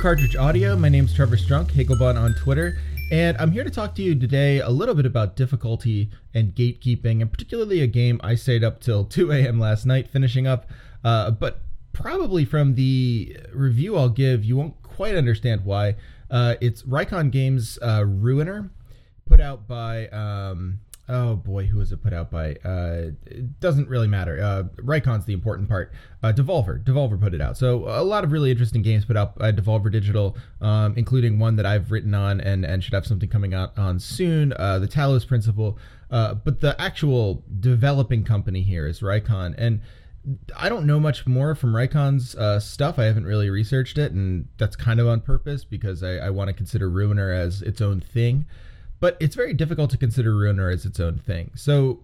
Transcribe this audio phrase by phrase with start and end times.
[0.00, 0.76] Cartridge Audio.
[0.76, 2.78] My name's Trevor Strunk, Hegelbon on Twitter,
[3.12, 7.20] and I'm here to talk to you today a little bit about difficulty and gatekeeping,
[7.20, 9.60] and particularly a game I stayed up till 2 a.m.
[9.60, 10.66] last night finishing up.
[11.04, 11.60] Uh, but
[11.92, 15.96] probably from the review I'll give, you won't quite understand why.
[16.30, 18.70] Uh, it's Reikon Games uh, Ruiner,
[19.26, 20.80] put out by um,
[21.10, 22.54] oh boy, who was it put out by?
[22.64, 24.40] Uh, it doesn't really matter.
[24.40, 25.92] Uh, Reikon's the important part.
[26.22, 27.56] Uh, Devolver, Devolver put it out.
[27.56, 31.56] So a lot of really interesting games put out by Devolver Digital, um, including one
[31.56, 34.52] that I've written on and and should have something coming out on soon.
[34.54, 35.78] Uh, the Talos Principle.
[36.10, 39.80] Uh, but the actual developing company here is Reikon, and
[40.56, 42.98] I don't know much more from Reikon's uh, stuff.
[42.98, 46.48] I haven't really researched it, and that's kind of on purpose because I, I want
[46.48, 48.44] to consider Ruiner as its own thing
[49.00, 51.50] but it's very difficult to consider Ruiner as its own thing.
[51.54, 52.00] So,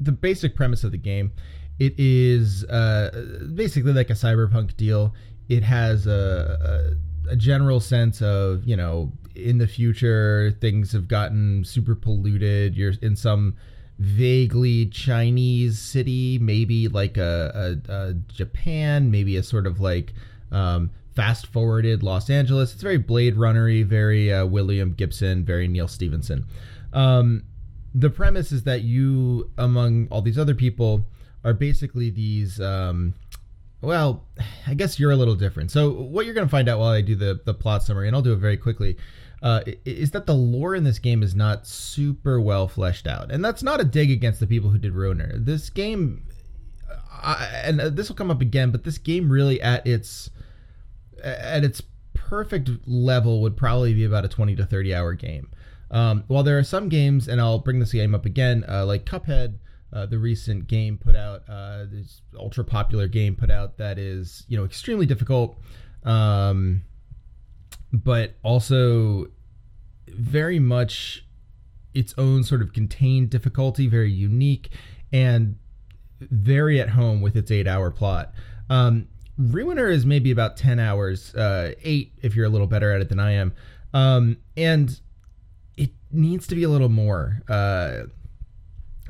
[0.00, 1.32] the basic premise of the game,
[1.78, 5.14] it is uh, basically like a cyberpunk deal.
[5.48, 6.96] It has a,
[7.28, 12.76] a, a general sense of you know in the future things have gotten super polluted.
[12.76, 13.56] You're in some
[13.98, 20.14] vaguely Chinese city, maybe like a, a, a Japan, maybe a sort of like
[20.50, 22.72] um, fast forwarded Los Angeles.
[22.72, 26.46] It's very Blade Runnery, very uh, William Gibson, very Neal Stephenson.
[26.92, 27.44] Um,
[27.94, 31.06] the premise is that you, among all these other people,
[31.44, 32.60] are basically these.
[32.60, 33.14] Um,
[33.82, 34.26] well,
[34.66, 35.70] I guess you're a little different.
[35.70, 38.16] So what you're going to find out while I do the the plot summary, and
[38.16, 38.96] I'll do it very quickly.
[39.42, 43.42] Uh, is that the lore in this game is not super well fleshed out, and
[43.42, 45.32] that's not a dig against the people who did Ruiner.
[45.38, 46.26] This game,
[47.10, 50.28] I, and this will come up again, but this game really at its
[51.22, 51.82] at its
[52.14, 55.50] perfect level would probably be about a 20 to 30 hour game.
[55.90, 59.04] Um, while there are some games, and I'll bring this game up again, uh, like
[59.04, 59.58] Cuphead,
[59.92, 64.44] uh, the recent game put out, uh, this ultra popular game put out that is,
[64.48, 65.58] you know, extremely difficult,
[66.04, 66.82] um,
[67.92, 69.26] but also
[70.06, 71.26] very much
[71.92, 74.70] its own sort of contained difficulty, very unique,
[75.12, 75.56] and
[76.20, 78.32] very at home with its eight hour plot.
[78.68, 79.08] Um,
[79.40, 83.08] Ruiner is maybe about 10 hours, uh, eight if you're a little better at it
[83.08, 83.54] than I am.
[83.94, 85.00] Um, and
[85.76, 87.40] it needs to be a little more.
[87.48, 88.02] Uh,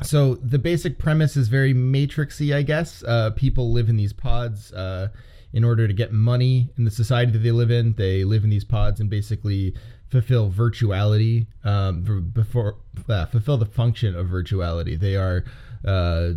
[0.02, 3.02] so the basic premise is very matrixy, I guess.
[3.02, 5.08] Uh, people live in these pods uh,
[5.52, 7.94] in order to get money in the society that they live in.
[7.94, 9.74] They live in these pods and basically
[10.08, 12.02] fulfill virtuality um,
[12.32, 12.76] before
[13.08, 14.98] uh, fulfill the function of virtuality.
[14.98, 15.44] They are
[15.84, 16.30] uh,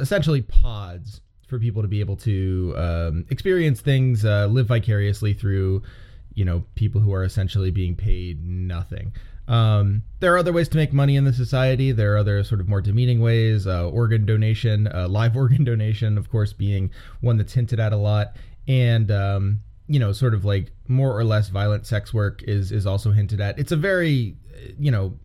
[0.00, 5.82] essentially pods for people to be able to um, experience things, uh, live vicariously through,
[6.34, 9.12] you know, people who are essentially being paid nothing.
[9.48, 11.92] Um, there are other ways to make money in the society.
[11.92, 13.66] There are other sort of more demeaning ways.
[13.66, 16.90] Uh, organ donation, uh, live organ donation, of course, being
[17.20, 18.36] one that's hinted at a lot,
[18.66, 22.86] and um, you know, sort of like more or less violent sex work is is
[22.86, 23.58] also hinted at.
[23.58, 24.36] It's a very,
[24.78, 25.16] you know,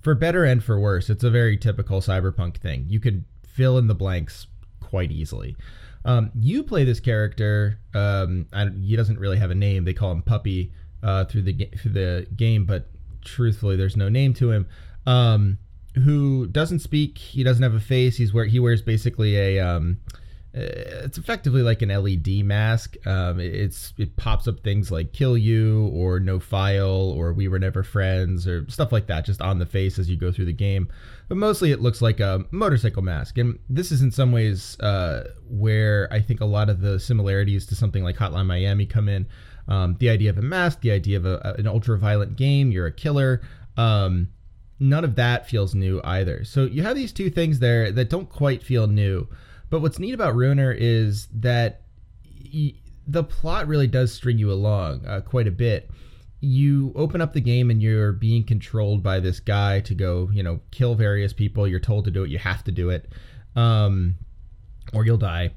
[0.00, 2.86] for better and for worse, it's a very typical cyberpunk thing.
[2.88, 4.46] You can fill in the blanks
[4.90, 5.56] quite easily.
[6.04, 7.78] Um, you play this character.
[7.94, 8.46] Um,
[8.82, 9.84] he doesn't really have a name.
[9.84, 10.72] They call him Puppy
[11.02, 12.88] uh, through the through the game, but
[13.24, 14.66] truthfully, there's no name to him.
[15.06, 15.58] Um,
[15.94, 17.18] who doesn't speak?
[17.18, 18.16] He doesn't have a face.
[18.16, 19.98] He's where he wears basically a um,
[20.52, 22.96] it's effectively like an LED mask.
[23.06, 27.58] Um, it's it pops up things like "kill you" or "no file" or "we were
[27.58, 30.52] never friends" or stuff like that, just on the face as you go through the
[30.52, 30.88] game.
[31.28, 35.30] But mostly, it looks like a motorcycle mask, and this is in some ways uh,
[35.48, 39.26] where I think a lot of the similarities to something like Hotline Miami come in.
[39.68, 42.92] Um, the idea of a mask, the idea of a, an ultra-violent game, you're a
[42.92, 43.40] killer.
[43.76, 44.30] Um,
[44.80, 46.42] none of that feels new either.
[46.42, 49.28] So you have these two things there that don't quite feel new.
[49.70, 51.82] But what's neat about Ruiner is that
[52.52, 52.74] y-
[53.06, 55.90] the plot really does string you along uh, quite a bit.
[56.40, 60.42] You open up the game and you're being controlled by this guy to go, you
[60.42, 61.68] know, kill various people.
[61.68, 62.30] You're told to do it.
[62.30, 63.10] You have to do it,
[63.56, 64.16] um,
[64.92, 65.52] or you'll die.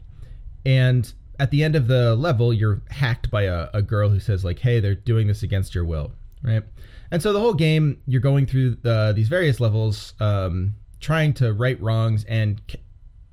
[0.66, 4.44] And at the end of the level, you're hacked by a, a girl who says
[4.44, 6.12] like, "Hey, they're doing this against your will,"
[6.44, 6.64] right?
[7.12, 11.54] And so the whole game, you're going through the, these various levels, um, trying to
[11.54, 12.62] right wrongs and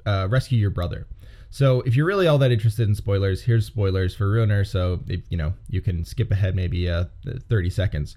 [0.07, 1.07] uh, rescue your brother.
[1.51, 4.65] So if you're really all that interested in spoilers, here's spoilers for Ruiner.
[4.65, 7.05] So if, you know you can skip ahead maybe uh,
[7.49, 8.17] 30 seconds.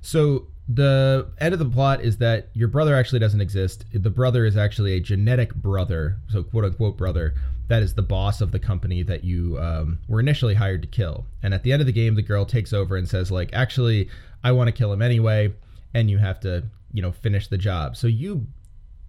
[0.00, 3.84] So the end of the plot is that your brother actually doesn't exist.
[3.92, 7.34] The brother is actually a genetic brother, so quote unquote brother.
[7.68, 11.24] That is the boss of the company that you um, were initially hired to kill.
[11.42, 14.08] And at the end of the game, the girl takes over and says like, actually,
[14.42, 15.54] I want to kill him anyway,
[15.94, 17.96] and you have to you know finish the job.
[17.96, 18.46] So you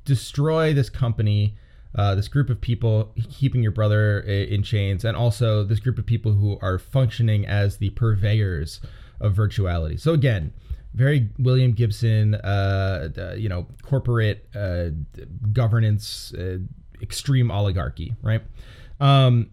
[0.06, 1.56] destroy this company
[1.96, 6.06] uh, this group of people keeping your brother in chains, and also this group of
[6.06, 8.82] people who are functioning as the purveyors
[9.20, 10.00] of virtuality.
[10.00, 10.54] So again,
[10.94, 14.90] very William Gibson, uh, uh, you know, corporate uh,
[15.52, 16.60] governance, uh,
[17.02, 18.42] extreme oligarchy, right?
[19.00, 19.50] Um,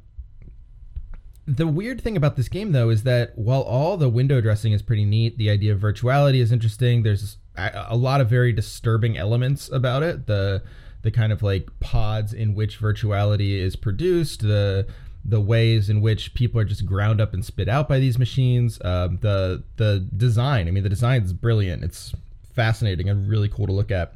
[1.46, 4.82] the weird thing about this game, though, is that while all the window dressing is
[4.82, 7.02] pretty neat, the idea of virtuality is interesting.
[7.02, 10.26] There's a, a lot of very disturbing elements about it.
[10.26, 10.62] The
[11.02, 14.86] the kind of like pods in which virtuality is produced, the
[15.24, 18.80] the ways in which people are just ground up and spit out by these machines.
[18.84, 21.84] Um, the the design, I mean, the design is brilliant.
[21.84, 22.14] It's
[22.54, 24.14] fascinating and really cool to look at.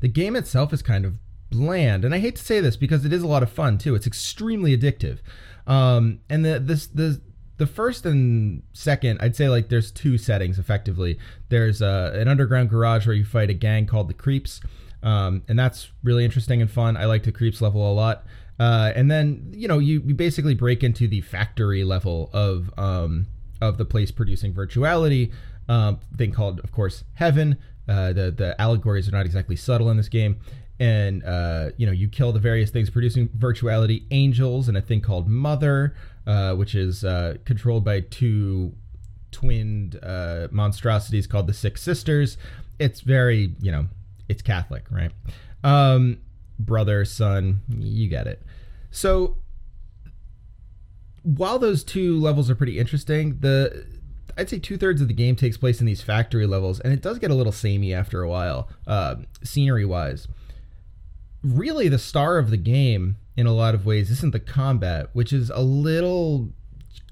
[0.00, 1.14] The game itself is kind of
[1.50, 3.94] bland, and I hate to say this because it is a lot of fun too.
[3.94, 5.18] It's extremely addictive,
[5.66, 7.20] um, and the this the
[7.58, 11.18] the first and second, I'd say like there's two settings effectively.
[11.50, 14.62] There's uh, an underground garage where you fight a gang called the Creeps,
[15.02, 16.96] um, and that's really interesting and fun.
[16.96, 18.24] I like the Creeps level a lot.
[18.58, 23.26] Uh, and then you know you, you basically break into the factory level of um,
[23.62, 25.32] of the place producing virtuality
[25.68, 27.56] um, thing called of course heaven.
[27.88, 30.38] Uh, the the allegories are not exactly subtle in this game,
[30.78, 35.00] and uh, you know you kill the various things producing virtuality angels and a thing
[35.00, 35.94] called mother,
[36.26, 38.74] uh, which is uh, controlled by two
[39.32, 42.36] twinned uh, monstrosities called the Six Sisters.
[42.78, 43.86] It's very you know
[44.30, 45.10] it's Catholic, right?
[45.64, 46.18] Um,
[46.58, 48.42] brother, son, you get it.
[48.90, 49.36] So
[51.22, 53.86] while those two levels are pretty interesting, the
[54.38, 57.02] I'd say two thirds of the game takes place in these factory levels, and it
[57.02, 60.28] does get a little samey after a while, uh, scenery wise.
[61.42, 65.32] Really, the star of the game in a lot of ways isn't the combat, which
[65.32, 66.50] is a little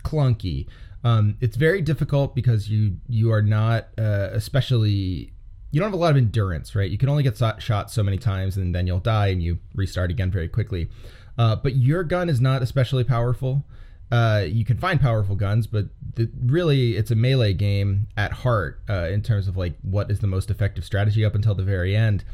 [0.05, 0.67] clunky.
[1.03, 5.33] Um, it's very difficult because you you are not uh, especially
[5.71, 6.91] you don't have a lot of endurance, right?
[6.91, 10.11] You can only get shot so many times, and then you'll die, and you restart
[10.11, 10.89] again very quickly.
[11.37, 13.65] Uh, but your gun is not especially powerful.
[14.11, 18.81] Uh, you can find powerful guns, but the, really it's a melee game at heart
[18.89, 21.95] uh, in terms of like what is the most effective strategy up until the very
[21.95, 22.25] end.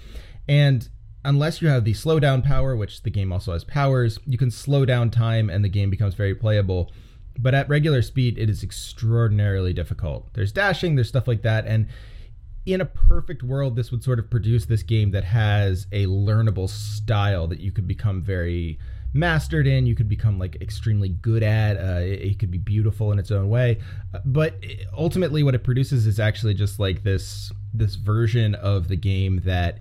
[0.48, 0.88] And
[1.24, 4.84] unless you have the slowdown power, which the game also has powers, you can slow
[4.84, 6.92] down time and the game becomes very playable.
[7.36, 10.32] But at regular speed, it is extraordinarily difficult.
[10.34, 11.88] There's dashing, there's stuff like that, and
[12.66, 16.68] in a perfect world, this would sort of produce this game that has a learnable
[16.68, 18.78] style that you could become very
[19.12, 19.86] mastered in.
[19.86, 21.76] You could become like extremely good at.
[21.76, 23.78] Uh, it, it, could be beautiful in its own way,
[24.14, 24.54] uh, but
[24.96, 29.78] ultimately, what it produces is actually just like this this version of the game that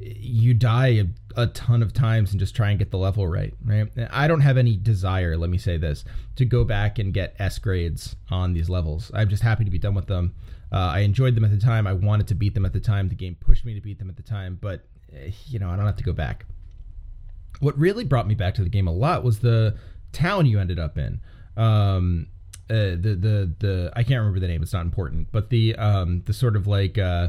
[0.00, 1.04] you die
[1.36, 3.52] a, a, ton of times and just try and get the level right.
[3.64, 3.88] Right.
[4.10, 5.36] I don't have any desire.
[5.36, 6.04] Let me say this
[6.36, 9.10] to go back and get S grades on these levels.
[9.12, 10.34] I'm just happy to be done with them.
[10.72, 11.86] Uh, I enjoyed them at the time.
[11.86, 13.08] I wanted to beat them at the time.
[13.08, 15.76] The game pushed me to beat them at the time, but eh, you know I
[15.76, 16.46] don't have to go back.
[17.60, 19.76] What really brought me back to the game a lot was the
[20.12, 21.20] town you ended up in.
[21.56, 22.28] Um,
[22.70, 24.62] uh, the the the I can't remember the name.
[24.62, 27.28] It's not important, but the um, the sort of like uh,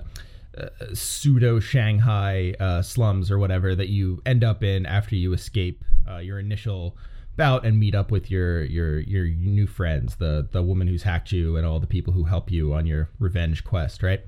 [0.57, 5.85] uh, pseudo Shanghai uh, slums or whatever that you end up in after you escape
[6.09, 6.97] uh, your initial
[7.41, 11.31] out and meet up with your your your new friends, the the woman who's hacked
[11.31, 14.21] you and all the people who help you on your revenge quest, right?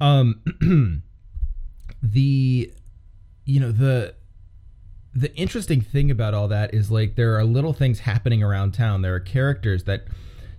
[0.00, 0.42] Um,
[2.02, 2.72] the
[3.44, 4.14] you know the
[5.14, 9.02] the interesting thing about all that is like there are little things happening around town.
[9.02, 10.06] There are characters that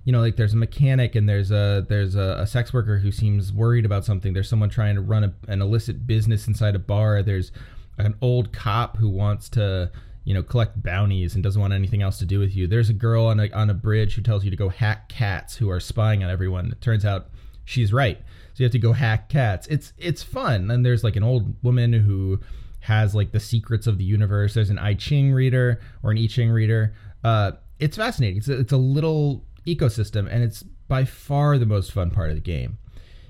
[0.08, 3.12] you know, like there's a mechanic and there's a there's a, a sex worker who
[3.12, 4.32] seems worried about something.
[4.32, 7.22] There's someone trying to run a, an illicit business inside a bar.
[7.22, 7.52] There's
[7.98, 9.92] an old cop who wants to
[10.28, 12.68] you know, collect bounties and doesn't want anything else to do with you.
[12.68, 15.56] There's a girl on a on a bridge who tells you to go hack cats
[15.56, 16.70] who are spying on everyone.
[16.70, 17.30] It turns out
[17.64, 18.18] she's right.
[18.54, 19.68] So you have to go hack cats.
[19.68, 20.70] It's it's fun.
[20.70, 22.42] And there's like an old woman who
[22.82, 24.54] has like the secrets of the universe.
[24.54, 26.94] There's an I Ching reader or an I Ching reader.
[27.24, 28.40] Uh, it's fascinating.
[28.40, 32.36] It's a, it's a little ecosystem, and it's by far the most fun part of
[32.36, 32.80] the game.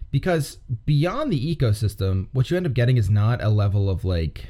[0.09, 4.45] Because beyond the ecosystem, what you end up getting is not a level of like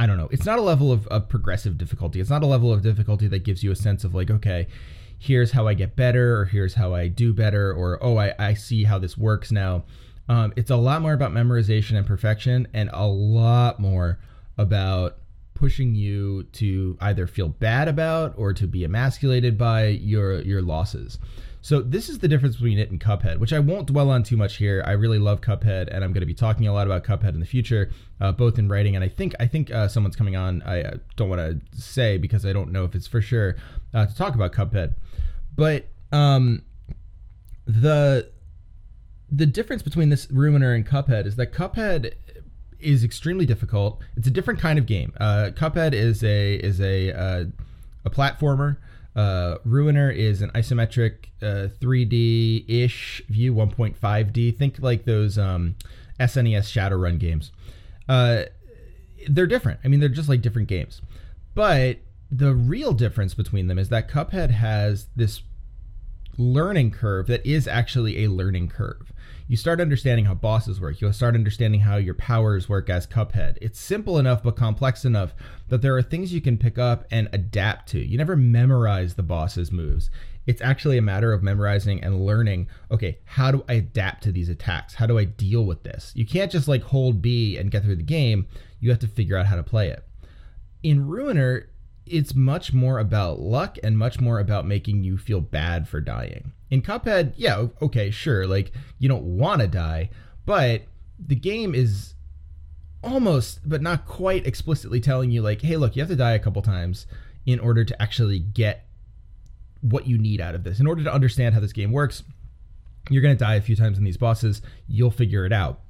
[0.00, 0.30] I don't know.
[0.32, 2.20] It's not a level of, of progressive difficulty.
[2.20, 4.66] It's not a level of difficulty that gives you a sense of like, okay,
[5.18, 8.54] here's how I get better, or here's how I do better, or oh, I, I
[8.54, 9.84] see how this works now.
[10.26, 14.18] Um, it's a lot more about memorization and perfection, and a lot more
[14.56, 15.18] about
[15.52, 21.18] pushing you to either feel bad about or to be emasculated by your your losses.
[21.62, 24.36] So this is the difference between it and Cuphead, which I won't dwell on too
[24.36, 24.82] much here.
[24.86, 27.40] I really love Cuphead, and I'm going to be talking a lot about Cuphead in
[27.40, 27.90] the future,
[28.20, 30.62] uh, both in writing and I think I think uh, someone's coming on.
[30.62, 33.56] I uh, don't want to say because I don't know if it's for sure
[33.92, 34.94] uh, to talk about Cuphead,
[35.54, 36.62] but um,
[37.66, 38.30] the
[39.30, 42.14] the difference between this Ruiner and Cuphead is that Cuphead
[42.80, 44.00] is extremely difficult.
[44.16, 45.12] It's a different kind of game.
[45.20, 47.44] Uh, Cuphead is a is a uh,
[48.04, 48.78] a platformer.
[49.14, 54.56] Uh, Ruiner is an isometric 3D uh, ish view, 1.5D.
[54.56, 55.76] Think like those um,
[56.18, 57.50] SNES Shadowrun games.
[58.08, 58.44] Uh,
[59.28, 59.80] they're different.
[59.84, 61.02] I mean, they're just like different games.
[61.54, 61.98] But
[62.30, 65.42] the real difference between them is that Cuphead has this
[66.40, 69.12] learning curve that is actually a learning curve.
[69.46, 71.00] You start understanding how bosses work.
[71.00, 73.58] You'll start understanding how your powers work as Cuphead.
[73.60, 75.34] It's simple enough but complex enough
[75.68, 77.98] that there are things you can pick up and adapt to.
[77.98, 80.08] You never memorize the boss's moves.
[80.46, 84.48] It's actually a matter of memorizing and learning, okay, how do I adapt to these
[84.48, 84.94] attacks?
[84.94, 86.12] How do I deal with this?
[86.14, 88.46] You can't just like hold B and get through the game.
[88.80, 90.02] You have to figure out how to play it.
[90.82, 91.68] In Ruiner,
[92.10, 96.52] it's much more about luck and much more about making you feel bad for dying.
[96.70, 100.10] In Cuphead, yeah, okay, sure, like you don't want to die,
[100.44, 100.82] but
[101.18, 102.14] the game is
[103.02, 106.38] almost but not quite explicitly telling you like, hey, look, you have to die a
[106.38, 107.06] couple times
[107.46, 108.86] in order to actually get
[109.80, 110.80] what you need out of this.
[110.80, 112.22] In order to understand how this game works,
[113.08, 115.80] you're going to die a few times in these bosses, you'll figure it out.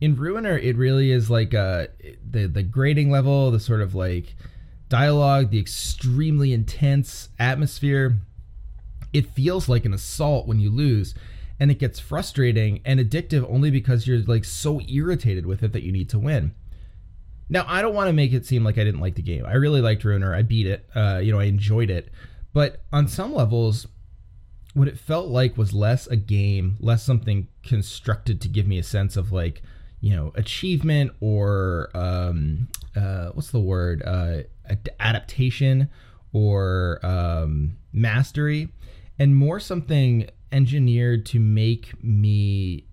[0.00, 1.88] In Ruiner, it really is like uh
[2.28, 4.34] the the grading level, the sort of like
[4.90, 8.18] dialogue, the extremely intense atmosphere.
[9.14, 11.14] It feels like an assault when you lose,
[11.58, 15.82] and it gets frustrating and addictive only because you're like so irritated with it that
[15.82, 16.54] you need to win.
[17.48, 19.44] Now, I don't want to make it seem like I didn't like the game.
[19.44, 20.34] I really liked Ruiner.
[20.34, 20.88] I beat it.
[20.94, 22.10] Uh, you know, I enjoyed it.
[22.52, 23.88] But on some levels,
[24.74, 28.84] what it felt like was less a game, less something constructed to give me a
[28.84, 29.62] sense of like,
[30.00, 34.02] you know, achievement or um, uh, what's the word?
[34.04, 34.42] Uh,
[34.98, 35.88] adaptation
[36.32, 38.68] or um, mastery,
[39.18, 42.84] and more something engineered to make me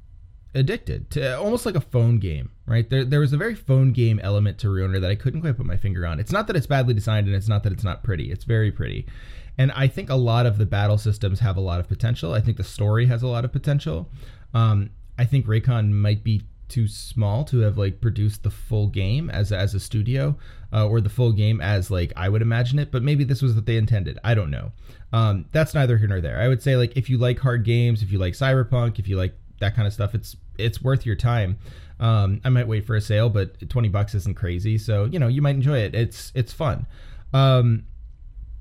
[0.53, 2.89] addicted to almost like a phone game, right?
[2.89, 5.65] There, there was a very phone game element to Ruiner that I couldn't quite put
[5.65, 6.19] my finger on.
[6.19, 8.31] It's not that it's badly designed and it's not that it's not pretty.
[8.31, 9.05] It's very pretty.
[9.57, 12.33] And I think a lot of the battle systems have a lot of potential.
[12.33, 14.09] I think the story has a lot of potential.
[14.53, 19.29] Um, I think Reikon might be too small to have like produced the full game
[19.29, 20.37] as as a studio
[20.73, 22.91] uh, or the full game as like I would imagine it.
[22.91, 24.19] But maybe this was what they intended.
[24.23, 24.71] I don't know.
[25.13, 26.39] Um, that's neither here nor there.
[26.39, 29.17] I would say like if you like hard games, if you like Cyberpunk, if you
[29.17, 31.57] like that kind of stuff, it's it's worth your time.
[31.99, 35.27] Um, I might wait for a sale, but twenty bucks isn't crazy, so you know
[35.27, 35.95] you might enjoy it.
[35.95, 36.85] It's it's fun.
[37.33, 37.85] Um,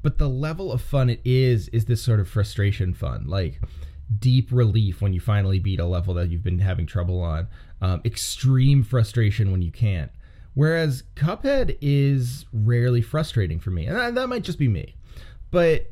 [0.02, 3.60] but the level of fun it is is this sort of frustration fun, like
[4.20, 7.48] deep relief when you finally beat a level that you've been having trouble on
[7.80, 10.10] um, extreme frustration when you can't.
[10.54, 14.94] Whereas Cuphead is rarely frustrating for me, and that, that might just be me.
[15.50, 15.90] But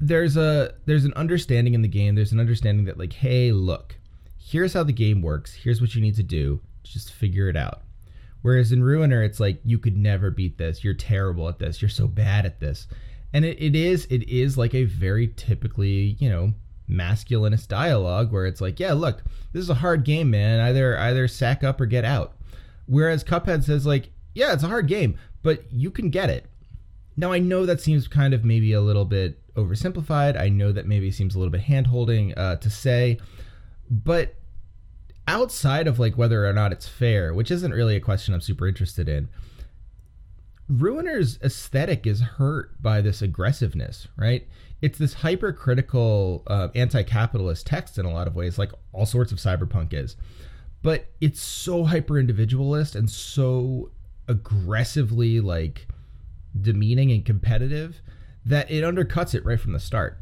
[0.00, 2.14] there's a there's an understanding in the game.
[2.14, 3.96] There's an understanding that like, hey, look,
[4.36, 5.54] here's how the game works.
[5.54, 6.60] Here's what you need to do.
[6.82, 7.82] Just figure it out.
[8.42, 10.84] Whereas in Ruiner, it's like you could never beat this.
[10.84, 11.80] You're terrible at this.
[11.80, 12.86] You're so bad at this.
[13.32, 16.52] And it, it is it is like a very typically you know
[16.88, 19.22] masculinist dialogue where it's like, yeah, look,
[19.52, 20.60] this is a hard game, man.
[20.60, 22.36] Either either sack up or get out.
[22.86, 26.46] Whereas Cuphead says like, yeah, it's a hard game, but you can get it.
[27.16, 30.38] Now I know that seems kind of maybe a little bit oversimplified.
[30.38, 33.18] I know that maybe seems a little bit hand holding uh, to say,
[33.88, 34.34] but
[35.26, 38.66] outside of like whether or not it's fair, which isn't really a question I'm super
[38.66, 39.28] interested in.
[40.68, 44.46] Ruiner's aesthetic is hurt by this aggressiveness, right?
[44.84, 49.38] it's this hypercritical uh, anti-capitalist text in a lot of ways like all sorts of
[49.38, 50.14] cyberpunk is
[50.82, 53.90] but it's so hyper individualist and so
[54.28, 55.86] aggressively like
[56.60, 58.02] demeaning and competitive
[58.44, 60.18] that it undercuts it right from the start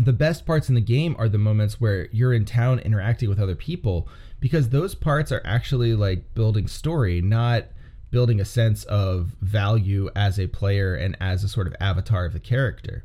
[0.00, 3.38] the best parts in the game are the moments where you're in town interacting with
[3.38, 4.08] other people
[4.40, 7.66] because those parts are actually like building story not
[8.10, 12.32] building a sense of value as a player and as a sort of avatar of
[12.32, 13.04] the character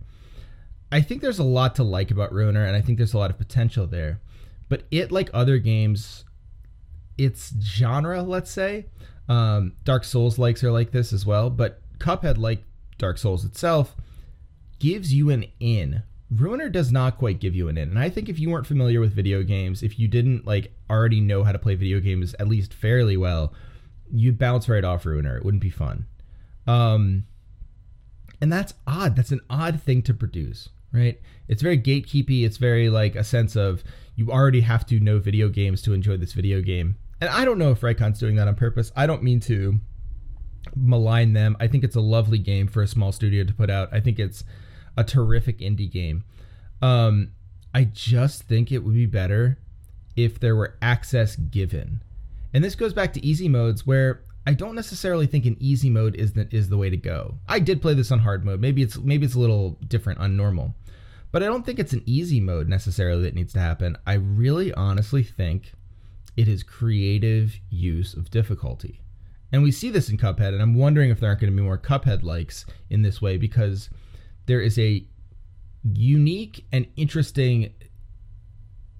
[0.91, 3.31] I think there's a lot to like about Ruiner, and I think there's a lot
[3.31, 4.21] of potential there.
[4.69, 6.25] But it, like other games,
[7.17, 8.85] its genre, let's say,
[9.27, 11.49] um, Dark Souls likes are like this as well.
[11.49, 12.63] But Cuphead, like
[12.97, 13.95] Dark Souls itself,
[14.79, 16.03] gives you an in.
[16.31, 17.89] Ruiner does not quite give you an in.
[17.89, 21.21] And I think if you weren't familiar with video games, if you didn't like already
[21.21, 23.53] know how to play video games at least fairly well,
[24.11, 25.37] you'd bounce right off Ruiner.
[25.37, 26.05] It wouldn't be fun.
[26.67, 27.25] Um,
[28.41, 29.15] and that's odd.
[29.15, 31.19] That's an odd thing to produce right?
[31.47, 32.45] It's very gatekeepy.
[32.45, 33.83] It's very like a sense of
[34.15, 36.95] you already have to know video games to enjoy this video game.
[37.21, 38.91] And I don't know if Reikon's doing that on purpose.
[38.95, 39.79] I don't mean to
[40.75, 41.55] malign them.
[41.59, 43.89] I think it's a lovely game for a small studio to put out.
[43.91, 44.43] I think it's
[44.97, 46.23] a terrific indie game.
[46.81, 47.31] Um,
[47.73, 49.59] I just think it would be better
[50.15, 52.01] if there were access given.
[52.55, 56.15] And this goes back to easy modes where I don't necessarily think an easy mode
[56.15, 57.35] is the, is the way to go.
[57.49, 58.61] I did play this on hard mode.
[58.61, 60.73] Maybe it's maybe it's a little different on normal.
[61.33, 63.97] But I don't think it's an easy mode necessarily that needs to happen.
[64.07, 65.73] I really honestly think
[66.37, 69.01] it is creative use of difficulty.
[69.51, 71.61] And we see this in Cuphead, and I'm wondering if there aren't going to be
[71.61, 73.89] more Cuphead likes in this way because
[74.45, 75.05] there is a
[75.83, 77.73] unique and interesting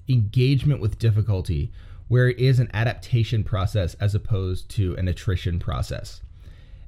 [0.09, 1.71] engagement with difficulty
[2.07, 6.21] where it is an adaptation process as opposed to an attrition process.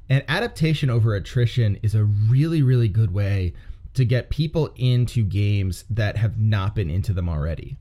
[0.09, 3.53] And adaptation over attrition is a really, really good way
[3.93, 7.77] to get people into games that have not been into them already.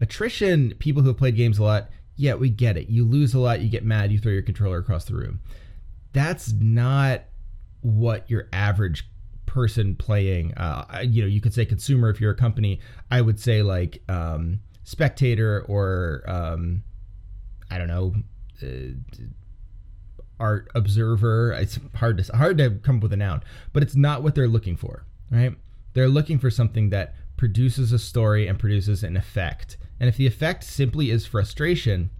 [0.00, 2.88] Attrition, people who have played games a lot, yeah, we get it.
[2.88, 5.40] You lose a lot, you get mad, you throw your controller across the room.
[6.12, 7.24] That's not
[7.82, 9.08] what your average
[9.46, 12.78] person playing uh, you know you could say consumer if you're a company
[13.10, 16.82] i would say like um, spectator or um,
[17.70, 18.14] i don't know
[18.62, 18.92] uh,
[20.38, 24.22] art observer it's hard to hard to come up with a noun but it's not
[24.22, 25.54] what they're looking for right?
[25.94, 29.76] They're looking for something that produces a story and produces an effect.
[29.98, 32.10] And if the effect simply is frustration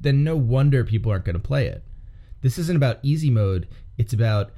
[0.00, 1.82] then no wonder people aren't going to play it.
[2.42, 4.52] This isn't about easy mode it's about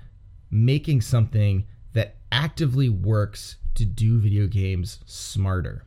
[0.50, 5.86] making something that actively works to do video games smarter.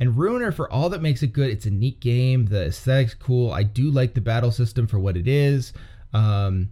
[0.00, 2.46] And Ruiner, for all that makes it good, it's a neat game.
[2.46, 3.52] The aesthetic's cool.
[3.52, 5.72] I do like the battle system for what it is.
[6.12, 6.70] Um,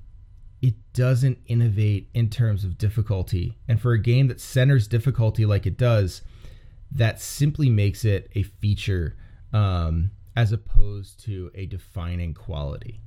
[0.63, 3.59] it doesn't innovate in terms of difficulty.
[3.69, 6.23] And for a game that centers difficulty like it does,
[6.93, 9.17] that simply makes it a feature
[9.53, 13.01] um, as opposed to a defining quality.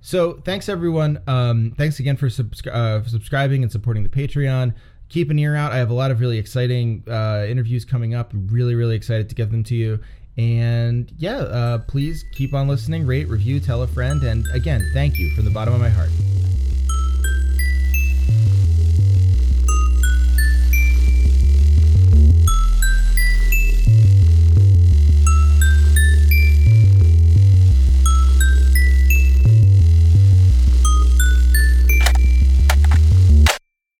[0.00, 1.20] So thanks everyone.
[1.26, 4.74] Um, thanks again for, subscri- uh, for subscribing and supporting the Patreon.
[5.12, 5.72] Keep an ear out.
[5.72, 8.32] I have a lot of really exciting uh, interviews coming up.
[8.32, 10.00] I'm really, really excited to get them to you.
[10.38, 14.22] And yeah, uh, please keep on listening, rate, review, tell a friend.
[14.22, 16.08] And again, thank you from the bottom of my heart.